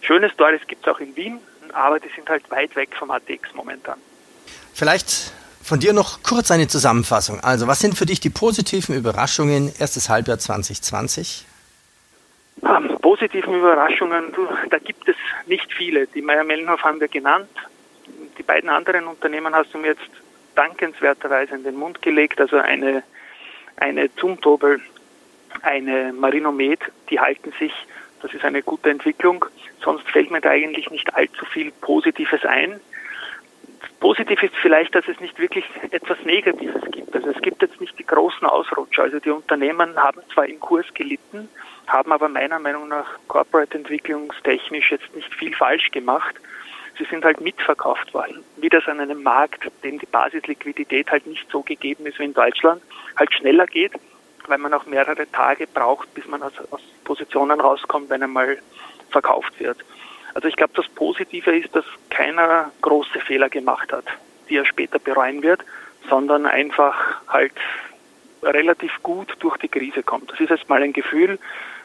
schöne 0.01 0.29
Stories 0.29 0.61
gibt 0.67 0.85
es 0.85 0.93
auch 0.93 0.99
in 0.99 1.15
Wien, 1.15 1.39
aber 1.73 1.99
die 1.99 2.09
sind 2.15 2.29
halt 2.29 2.49
weit 2.51 2.75
weg 2.75 2.89
vom 2.97 3.11
ATX 3.11 3.53
momentan. 3.53 3.99
Vielleicht 4.73 5.33
von 5.61 5.79
dir 5.79 5.93
noch 5.93 6.23
kurz 6.23 6.51
eine 6.51 6.67
Zusammenfassung. 6.67 7.39
Also, 7.41 7.67
was 7.67 7.79
sind 7.79 7.97
für 7.97 8.05
dich 8.05 8.19
die 8.19 8.31
positiven 8.31 8.95
Überraschungen 8.95 9.71
erstes 9.77 10.09
Halbjahr 10.09 10.39
2020? 10.39 11.45
Ähm, 12.63 12.97
positiven 13.01 13.53
Überraschungen, 13.53 14.33
da 14.69 14.79
gibt 14.79 15.07
es 15.07 15.15
nicht 15.45 15.71
viele. 15.73 16.07
Die 16.07 16.21
Meier-Mellenhof 16.21 16.81
haben 16.83 16.99
wir 16.99 17.07
genannt. 17.07 17.49
Die 18.37 18.43
beiden 18.43 18.69
anderen 18.69 19.05
Unternehmen 19.05 19.53
hast 19.53 19.73
du 19.73 19.77
mir 19.77 19.89
jetzt 19.89 20.09
dankenswerterweise 20.55 21.55
in 21.55 21.63
den 21.63 21.75
Mund 21.75 22.01
gelegt. 22.01 22.41
Also 22.41 22.57
eine, 22.57 23.03
eine 23.79 24.13
Zumtobel, 24.15 24.81
eine 25.61 26.13
Marinomed, 26.13 26.79
die 27.09 27.19
halten 27.19 27.53
sich. 27.59 27.73
Das 28.21 28.33
ist 28.33 28.43
eine 28.43 28.61
gute 28.61 28.89
Entwicklung. 28.89 29.45
Sonst 29.81 30.09
fällt 30.09 30.29
mir 30.31 30.41
da 30.41 30.49
eigentlich 30.49 30.89
nicht 30.91 31.13
allzu 31.15 31.45
viel 31.45 31.71
Positives 31.71 32.45
ein. 32.45 32.79
Positiv 33.99 34.41
ist 34.43 34.55
vielleicht, 34.61 34.95
dass 34.95 35.07
es 35.07 35.19
nicht 35.19 35.39
wirklich 35.39 35.65
etwas 35.91 36.17
Negatives 36.23 36.81
gibt. 36.91 37.13
Also 37.15 37.29
es 37.29 37.41
gibt 37.41 37.61
jetzt 37.61 37.79
nicht 37.81 37.97
die 37.99 38.05
großen 38.05 38.47
Ausrutscher. 38.47 39.03
Also 39.03 39.19
die 39.19 39.29
Unternehmen 39.29 39.95
haben 39.97 40.21
zwar 40.33 40.45
im 40.47 40.59
Kurs 40.59 40.85
gelitten, 40.93 41.49
haben 41.87 42.11
aber 42.11 42.29
meiner 42.29 42.59
Meinung 42.59 42.87
nach 42.87 43.19
corporate 43.27 43.77
entwicklungstechnisch 43.77 44.91
jetzt 44.91 45.13
nicht 45.15 45.33
viel 45.33 45.53
falsch 45.53 45.91
gemacht. 45.91 46.35
Sie 46.99 47.05
sind 47.05 47.23
halt 47.23 47.39
mitverkauft 47.39 48.13
worden. 48.13 48.43
Wie 48.57 48.67
das 48.67 48.85
an 48.87 48.99
einem 48.99 49.23
Markt, 49.23 49.71
dem 49.83 49.99
die 49.99 50.05
Basisliquidität 50.05 51.09
halt 51.09 51.25
nicht 51.25 51.49
so 51.49 51.61
gegeben 51.63 52.05
ist 52.05 52.19
wie 52.19 52.25
in 52.25 52.33
Deutschland, 52.33 52.81
halt 53.15 53.33
schneller 53.33 53.65
geht, 53.65 53.93
weil 54.47 54.57
man 54.57 54.73
auch 54.73 54.85
mehrere 54.85 55.31
Tage 55.31 55.65
braucht, 55.65 56.13
bis 56.13 56.27
man 56.27 56.43
aus, 56.43 56.53
aus 56.71 56.81
Positionen 57.05 57.61
rauskommt, 57.61 58.09
wenn 58.09 58.21
einmal 58.21 58.57
verkauft 59.11 59.59
wird. 59.59 59.77
Also 60.33 60.49
ich 60.49 60.57
glaube, 60.57 60.73
das 60.75 60.87
Positive 60.89 61.57
ist, 61.57 61.73
dass 61.73 61.85
keiner 62.09 62.71
große 62.81 63.19
Fehler 63.21 63.49
gemacht 63.49 63.93
hat, 63.93 64.05
die 64.49 64.57
er 64.57 64.65
später 64.65 64.99
bereuen 64.99 65.41
wird, 65.41 65.61
sondern 66.09 66.45
einfach 66.45 67.21
halt 67.27 67.53
relativ 68.43 68.91
gut 69.03 69.35
durch 69.39 69.57
die 69.57 69.69
Krise 69.69 70.03
kommt. 70.03 70.31
Das 70.31 70.39
ist 70.39 70.49
jetzt 70.49 70.69
mal 70.69 70.83
ein 70.83 70.93
Gefühl. 70.93 71.39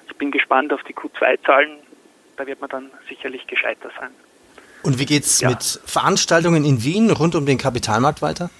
Ich 0.08 0.16
bin 0.16 0.30
gespannt 0.30 0.72
auf 0.72 0.82
die 0.82 0.94
Q2-Zahlen. 0.94 1.78
Da 2.36 2.46
wird 2.46 2.60
man 2.60 2.70
dann 2.70 2.90
sicherlich 3.08 3.46
gescheiter 3.46 3.90
sein. 3.98 4.10
Und 4.84 4.98
wie 4.98 5.06
geht's 5.06 5.40
ja. 5.40 5.48
mit 5.48 5.80
Veranstaltungen 5.86 6.64
in 6.64 6.84
Wien 6.84 7.10
rund 7.10 7.34
um 7.34 7.46
den 7.46 7.58
Kapitalmarkt 7.58 8.20
weiter? 8.22 8.50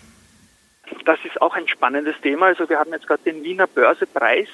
Das 1.04 1.18
ist 1.24 1.40
auch 1.42 1.54
ein 1.54 1.68
spannendes 1.68 2.14
Thema. 2.22 2.46
Also 2.46 2.68
wir 2.68 2.78
haben 2.78 2.90
jetzt 2.92 3.06
gerade 3.06 3.22
den 3.24 3.44
Wiener 3.44 3.66
Börsepreis 3.66 4.48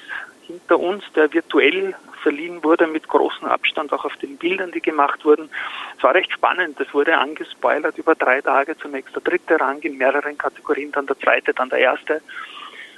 hinter 0.47 0.79
uns, 0.79 1.03
der 1.15 1.31
virtuell 1.33 1.95
verliehen 2.21 2.63
wurde 2.63 2.87
mit 2.87 3.07
großem 3.07 3.47
Abstand, 3.47 3.93
auch 3.93 4.05
auf 4.05 4.15
den 4.17 4.37
Bildern, 4.37 4.71
die 4.71 4.81
gemacht 4.81 5.23
wurden. 5.25 5.49
Es 5.97 6.03
war 6.03 6.13
recht 6.13 6.31
spannend. 6.31 6.79
Es 6.79 6.93
wurde 6.93 7.17
angespoilert 7.17 7.97
über 7.97 8.15
drei 8.15 8.41
Tage. 8.41 8.77
Zunächst 8.77 9.15
der 9.15 9.21
dritte 9.21 9.59
Rang 9.59 9.79
in 9.79 9.97
mehreren 9.97 10.37
Kategorien, 10.37 10.91
dann 10.91 11.07
der 11.07 11.17
zweite, 11.19 11.53
dann 11.53 11.69
der 11.69 11.79
erste. 11.79 12.21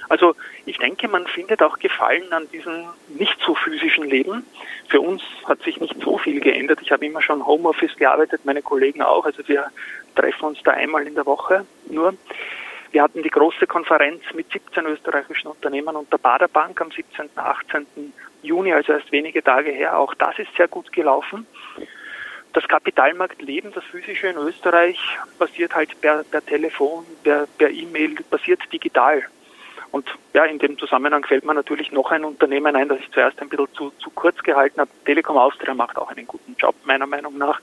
Also 0.08 0.34
ich 0.66 0.78
denke, 0.78 1.08
man 1.08 1.26
findet 1.26 1.62
auch 1.62 1.78
Gefallen 1.78 2.32
an 2.32 2.48
diesem 2.50 2.84
nicht 3.08 3.38
so 3.44 3.54
physischen 3.54 4.04
Leben. 4.04 4.44
Für 4.88 5.00
uns 5.00 5.22
hat 5.46 5.62
sich 5.62 5.80
nicht 5.80 5.96
so 6.02 6.18
viel 6.18 6.40
geändert. 6.40 6.80
Ich 6.82 6.92
habe 6.92 7.06
immer 7.06 7.22
schon 7.22 7.46
Homeoffice 7.46 7.96
gearbeitet, 7.96 8.44
meine 8.44 8.62
Kollegen 8.62 9.02
auch. 9.02 9.24
Also 9.24 9.46
wir 9.48 9.70
treffen 10.14 10.44
uns 10.46 10.58
da 10.62 10.72
einmal 10.72 11.06
in 11.06 11.14
der 11.14 11.26
Woche 11.26 11.66
nur. 11.86 12.14
Wir 12.92 13.02
hatten 13.02 13.24
die 13.24 13.30
große 13.30 13.66
Konferenz 13.66 14.22
mit 14.34 14.52
17 14.52 14.86
österreichischen 14.86 15.48
Unternehmen 15.48 15.96
und 15.96 16.12
der 16.12 16.18
Baderbank 16.18 16.80
am 16.80 16.92
17. 16.92 17.28
18. 17.34 17.86
Juni, 18.42 18.72
also 18.72 18.92
erst 18.92 19.10
wenige 19.10 19.42
Tage 19.42 19.72
her. 19.72 19.98
Auch 19.98 20.14
das 20.14 20.38
ist 20.38 20.54
sehr 20.56 20.68
gut 20.68 20.92
gelaufen. 20.92 21.44
Das 22.52 22.68
Kapitalmarktleben, 22.68 23.72
das 23.72 23.82
physische 23.82 24.28
in 24.28 24.36
Österreich, 24.36 25.00
passiert 25.40 25.74
halt 25.74 26.00
per, 26.00 26.22
per 26.22 26.46
Telefon, 26.46 27.04
per, 27.24 27.48
E-Mail, 27.68 28.14
passiert 28.30 28.60
digital. 28.72 29.24
Und 29.94 30.08
ja, 30.32 30.44
in 30.44 30.58
dem 30.58 30.76
Zusammenhang 30.76 31.24
fällt 31.24 31.44
mir 31.44 31.54
natürlich 31.54 31.92
noch 31.92 32.10
ein 32.10 32.24
Unternehmen 32.24 32.74
ein, 32.74 32.88
das 32.88 32.98
ich 32.98 33.12
zuerst 33.12 33.40
ein 33.40 33.48
bisschen 33.48 33.72
zu, 33.74 33.92
zu 34.00 34.10
kurz 34.10 34.36
gehalten 34.42 34.80
habe. 34.80 34.90
Telekom 35.04 35.36
Austria 35.36 35.72
macht 35.72 35.98
auch 35.98 36.10
einen 36.10 36.26
guten 36.26 36.56
Job, 36.58 36.74
meiner 36.84 37.06
Meinung 37.06 37.38
nach. 37.38 37.60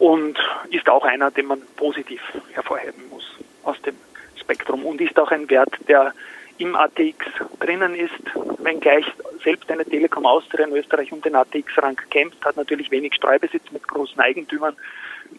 Und 0.00 0.36
ist 0.70 0.88
auch 0.88 1.04
einer, 1.04 1.30
den 1.30 1.46
man 1.46 1.62
positiv 1.76 2.20
hervorheben 2.54 3.08
muss 3.08 3.38
aus 3.62 3.80
dem 3.82 3.94
Spektrum. 4.34 4.84
Und 4.84 5.00
ist 5.00 5.16
auch 5.16 5.30
ein 5.30 5.48
Wert, 5.48 5.70
der 5.86 6.12
im 6.58 6.74
ATX 6.74 7.24
drinnen 7.60 7.94
ist, 7.94 8.18
wenngleich 8.58 9.06
selbst 9.44 9.70
eine 9.70 9.84
Telekom 9.84 10.26
Austria 10.26 10.66
in 10.66 10.74
Österreich 10.74 11.12
um 11.12 11.22
den 11.22 11.36
ATX-Rang 11.36 12.00
kämpft, 12.10 12.44
hat 12.44 12.56
natürlich 12.56 12.90
wenig 12.90 13.14
Streubesitz 13.14 13.70
mit 13.70 13.86
großen 13.86 14.18
Eigentümern, 14.18 14.74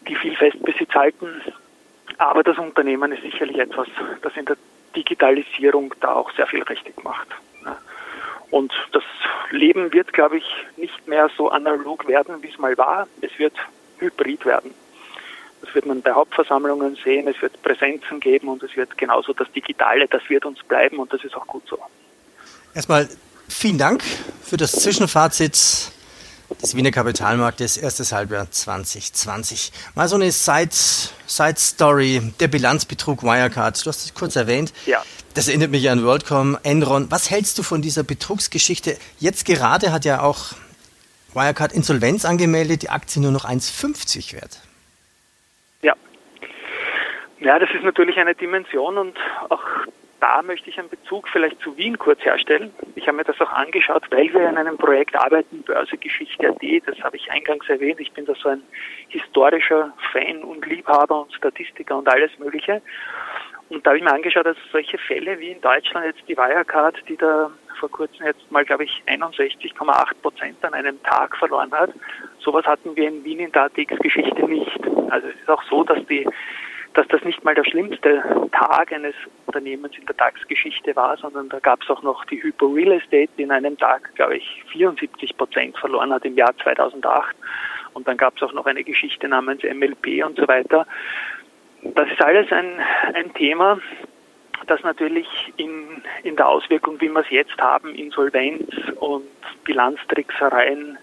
die 0.08 0.16
viel 0.16 0.34
Festbesitz 0.34 0.94
halten. 0.94 1.42
Aber 2.16 2.42
das 2.42 2.56
Unternehmen 2.56 3.12
ist 3.12 3.22
sicherlich 3.22 3.58
etwas, 3.58 3.88
das 4.22 4.34
in 4.34 4.46
der 4.46 4.56
Digitalisierung 4.96 5.94
da 6.00 6.14
auch 6.14 6.30
sehr 6.34 6.46
viel 6.46 6.62
richtig 6.62 7.02
macht. 7.04 7.28
Und 8.50 8.72
das 8.92 9.04
Leben 9.50 9.92
wird, 9.92 10.12
glaube 10.12 10.38
ich, 10.38 10.44
nicht 10.76 11.06
mehr 11.06 11.30
so 11.36 11.50
analog 11.50 12.08
werden, 12.08 12.42
wie 12.42 12.48
es 12.48 12.58
mal 12.58 12.76
war. 12.76 13.06
Es 13.20 13.30
wird 13.38 13.54
hybrid 13.98 14.44
werden. 14.44 14.74
Das 15.60 15.74
wird 15.74 15.86
man 15.86 16.02
bei 16.02 16.12
Hauptversammlungen 16.12 16.96
sehen, 17.04 17.28
es 17.28 17.40
wird 17.42 17.60
Präsenzen 17.62 18.18
geben 18.18 18.48
und 18.48 18.62
es 18.62 18.74
wird 18.76 18.96
genauso 18.96 19.32
das 19.34 19.50
Digitale, 19.52 20.08
das 20.08 20.22
wird 20.28 20.46
uns 20.46 20.62
bleiben 20.64 20.98
und 20.98 21.12
das 21.12 21.22
ist 21.22 21.36
auch 21.36 21.46
gut 21.46 21.62
so. 21.68 21.78
Erstmal 22.74 23.08
vielen 23.48 23.76
Dank 23.76 24.02
für 24.42 24.56
das 24.56 24.72
Zwischenfazit 24.72 25.92
des 26.62 26.76
Wiener 26.76 26.90
Kapitalmarktes, 26.90 27.76
erstes 27.76 28.12
Halbjahr 28.12 28.50
2020. 28.50 29.72
Mal 29.94 30.08
so 30.08 30.16
eine 30.16 30.30
Side-Story, 30.32 31.02
der 32.40 32.48
Bilanzbetrug 32.48 33.22
Wirecard. 33.22 33.84
Du 33.84 33.88
hast 33.88 34.04
es 34.04 34.14
kurz 34.14 34.36
erwähnt. 34.36 34.72
Ja. 34.86 35.02
Das 35.34 35.48
erinnert 35.48 35.70
mich 35.70 35.88
an 35.88 36.04
WorldCom, 36.04 36.58
Enron. 36.62 37.10
Was 37.10 37.30
hältst 37.30 37.56
du 37.58 37.62
von 37.62 37.82
dieser 37.82 38.02
Betrugsgeschichte? 38.02 38.98
Jetzt 39.18 39.44
gerade 39.44 39.92
hat 39.92 40.04
ja 40.04 40.22
auch 40.22 40.52
Wirecard 41.32 41.72
Insolvenz 41.72 42.24
angemeldet, 42.24 42.82
die 42.82 42.90
Aktie 42.90 43.22
nur 43.22 43.30
noch 43.30 43.44
1,50 43.44 44.34
wert. 44.34 44.58
Ja. 45.82 45.94
Ja, 47.38 47.58
das 47.58 47.70
ist 47.74 47.84
natürlich 47.84 48.16
eine 48.18 48.34
Dimension 48.34 48.98
und 48.98 49.16
auch 49.48 49.62
da 50.20 50.42
möchte 50.42 50.70
ich 50.70 50.78
einen 50.78 50.88
Bezug 50.88 51.28
vielleicht 51.28 51.60
zu 51.60 51.76
Wien 51.76 51.98
kurz 51.98 52.20
herstellen. 52.24 52.72
Ich 52.94 53.06
habe 53.06 53.16
mir 53.16 53.24
das 53.24 53.40
auch 53.40 53.52
angeschaut, 53.52 54.04
weil 54.10 54.32
wir 54.32 54.48
in 54.48 54.58
einem 54.58 54.76
Projekt 54.76 55.16
arbeiten, 55.16 55.62
Börsegeschichte.at, 55.62 56.62
das 56.86 57.00
habe 57.02 57.16
ich 57.16 57.30
eingangs 57.30 57.68
erwähnt. 57.68 58.00
Ich 58.00 58.12
bin 58.12 58.26
da 58.26 58.34
so 58.34 58.50
ein 58.50 58.62
historischer 59.08 59.92
Fan 60.12 60.42
und 60.42 60.66
Liebhaber 60.66 61.22
und 61.22 61.32
Statistiker 61.32 61.98
und 61.98 62.08
alles 62.08 62.30
Mögliche. 62.38 62.82
Und 63.70 63.86
da 63.86 63.90
habe 63.90 63.98
ich 63.98 64.04
mir 64.04 64.12
angeschaut, 64.12 64.46
dass 64.46 64.56
solche 64.72 64.98
Fälle 64.98 65.38
wie 65.38 65.52
in 65.52 65.60
Deutschland 65.60 66.04
jetzt 66.04 66.28
die 66.28 66.36
Wirecard, 66.36 66.96
die 67.08 67.16
da 67.16 67.50
vor 67.78 67.90
kurzem 67.90 68.26
jetzt 68.26 68.50
mal, 68.50 68.64
glaube 68.64 68.84
ich, 68.84 69.02
61,8 69.06 70.14
Prozent 70.20 70.64
an 70.64 70.74
einem 70.74 71.02
Tag 71.02 71.36
verloren 71.36 71.72
hat. 71.72 71.90
Sowas 72.40 72.66
hatten 72.66 72.94
wir 72.96 73.08
in 73.08 73.24
Wien 73.24 73.38
in 73.38 73.52
der 73.52 73.64
ATX-Geschichte 73.64 74.42
nicht. 74.42 74.80
Also 75.08 75.28
es 75.28 75.36
ist 75.36 75.48
auch 75.48 75.62
so, 75.64 75.84
dass 75.84 76.04
die 76.06 76.28
dass 76.94 77.06
das 77.08 77.22
nicht 77.24 77.44
mal 77.44 77.54
der 77.54 77.64
schlimmste 77.64 78.22
Tag 78.52 78.92
eines 78.92 79.14
Unternehmens 79.46 79.96
in 79.96 80.06
der 80.06 80.14
DAX-Geschichte 80.16 80.96
war, 80.96 81.16
sondern 81.16 81.48
da 81.48 81.60
gab 81.60 81.82
es 81.82 81.90
auch 81.90 82.02
noch 82.02 82.24
die 82.24 82.42
Hypo 82.42 82.66
Real 82.66 82.92
Estate, 82.92 83.30
die 83.38 83.42
in 83.42 83.52
einem 83.52 83.78
Tag, 83.78 84.14
glaube 84.16 84.36
ich, 84.36 84.64
74 84.72 85.36
Prozent 85.36 85.78
verloren 85.78 86.12
hat 86.12 86.24
im 86.24 86.36
Jahr 86.36 86.56
2008. 86.62 87.36
Und 87.94 88.08
dann 88.08 88.16
gab 88.16 88.36
es 88.36 88.42
auch 88.42 88.52
noch 88.52 88.66
eine 88.66 88.82
Geschichte 88.82 89.28
namens 89.28 89.62
MLP 89.62 90.24
und 90.24 90.36
so 90.36 90.48
weiter. 90.48 90.86
Das 91.82 92.10
ist 92.10 92.22
alles 92.22 92.50
ein, 92.52 92.78
ein 93.14 93.32
Thema, 93.34 93.78
das 94.66 94.82
natürlich 94.82 95.26
in, 95.56 96.02
in 96.22 96.36
der 96.36 96.48
Auswirkung, 96.48 97.00
wie 97.00 97.08
wir 97.08 97.20
es 97.20 97.30
jetzt 97.30 97.58
haben, 97.58 97.94
Insolvenz 97.94 98.68
und 98.96 99.24
Bilanztricksereien, 99.64 100.98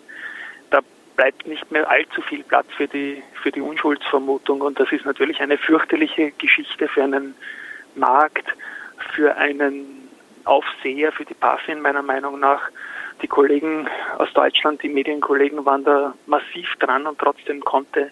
bleibt 1.18 1.46
nicht 1.48 1.70
mehr 1.72 1.90
allzu 1.90 2.22
viel 2.22 2.44
Platz 2.44 2.68
für 2.78 2.88
die, 2.88 3.22
für 3.42 3.52
die 3.52 3.60
Unschuldsvermutung. 3.60 4.62
Und 4.62 4.80
das 4.80 4.90
ist 4.92 5.06
natürlich 5.06 5.42
eine 5.42 5.58
fürchterliche 5.58 6.32
Geschichte 6.32 6.88
für 6.88 7.04
einen 7.04 7.36
Markt, 7.96 8.46
für 9.14 9.36
einen 9.36 10.08
Aufseher, 10.46 11.12
für 11.12 11.26
die 11.26 11.34
BaFin 11.34 11.82
meiner 11.82 12.04
Meinung 12.04 12.40
nach. 12.40 12.70
Die 13.22 13.28
Kollegen 13.28 13.90
aus 14.20 14.32
Deutschland, 14.34 14.84
die 14.84 14.90
Medienkollegen 14.90 15.66
waren 15.66 15.84
da 15.84 16.14
massiv 16.28 16.76
dran 16.80 17.08
und 17.08 17.18
trotzdem 17.18 17.62
konnte 17.62 18.12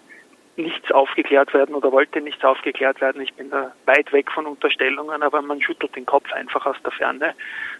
nichts 0.56 0.90
aufgeklärt 0.90 1.52
werden 1.54 1.74
oder 1.74 1.92
wollte 1.92 2.20
nichts 2.20 2.44
aufgeklärt 2.44 3.00
werden. 3.00 3.20
Ich 3.22 3.34
bin 3.34 3.50
da 3.50 3.72
weit 3.84 4.12
weg 4.12 4.30
von 4.30 4.46
Unterstellungen, 4.46 5.22
aber 5.22 5.42
man 5.42 5.60
schüttelt 5.60 5.94
den 5.96 6.06
Kopf 6.06 6.32
einfach 6.32 6.66
aus 6.66 6.76
der 6.84 6.92
Ferne. 6.92 7.34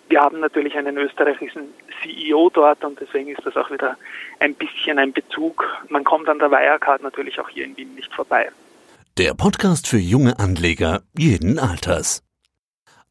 Wir 0.09 0.21
haben 0.21 0.41
natürlich 0.41 0.77
einen 0.77 0.97
österreichischen 0.97 1.73
CEO 2.03 2.51
dort 2.51 2.85
und 2.85 3.01
deswegen 3.01 3.31
ist 3.31 3.45
das 3.45 3.57
auch 3.57 3.71
wieder 3.71 3.97
ein 4.41 4.55
bisschen 4.55 4.99
ein 4.99 5.13
Bezug. 5.13 5.65
Man 5.89 6.05
kommt 6.05 6.29
an 6.29 6.39
der 6.39 6.51
Wirecard 6.51 7.03
natürlich 7.03 7.39
auch 7.41 7.49
hier 7.49 7.65
in 7.65 7.77
Wien 7.77 7.95
nicht 7.95 8.13
vorbei. 8.15 8.51
Der 9.19 9.35
Podcast 9.35 9.89
für 9.89 9.99
junge 9.99 10.39
Anleger 10.39 11.03
jeden 11.17 11.59
Alters. 11.59 12.23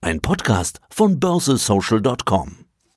Ein 0.02 0.22
Podcast 0.22 0.80
von 0.92 1.20
börsesocial.com. 1.20 2.65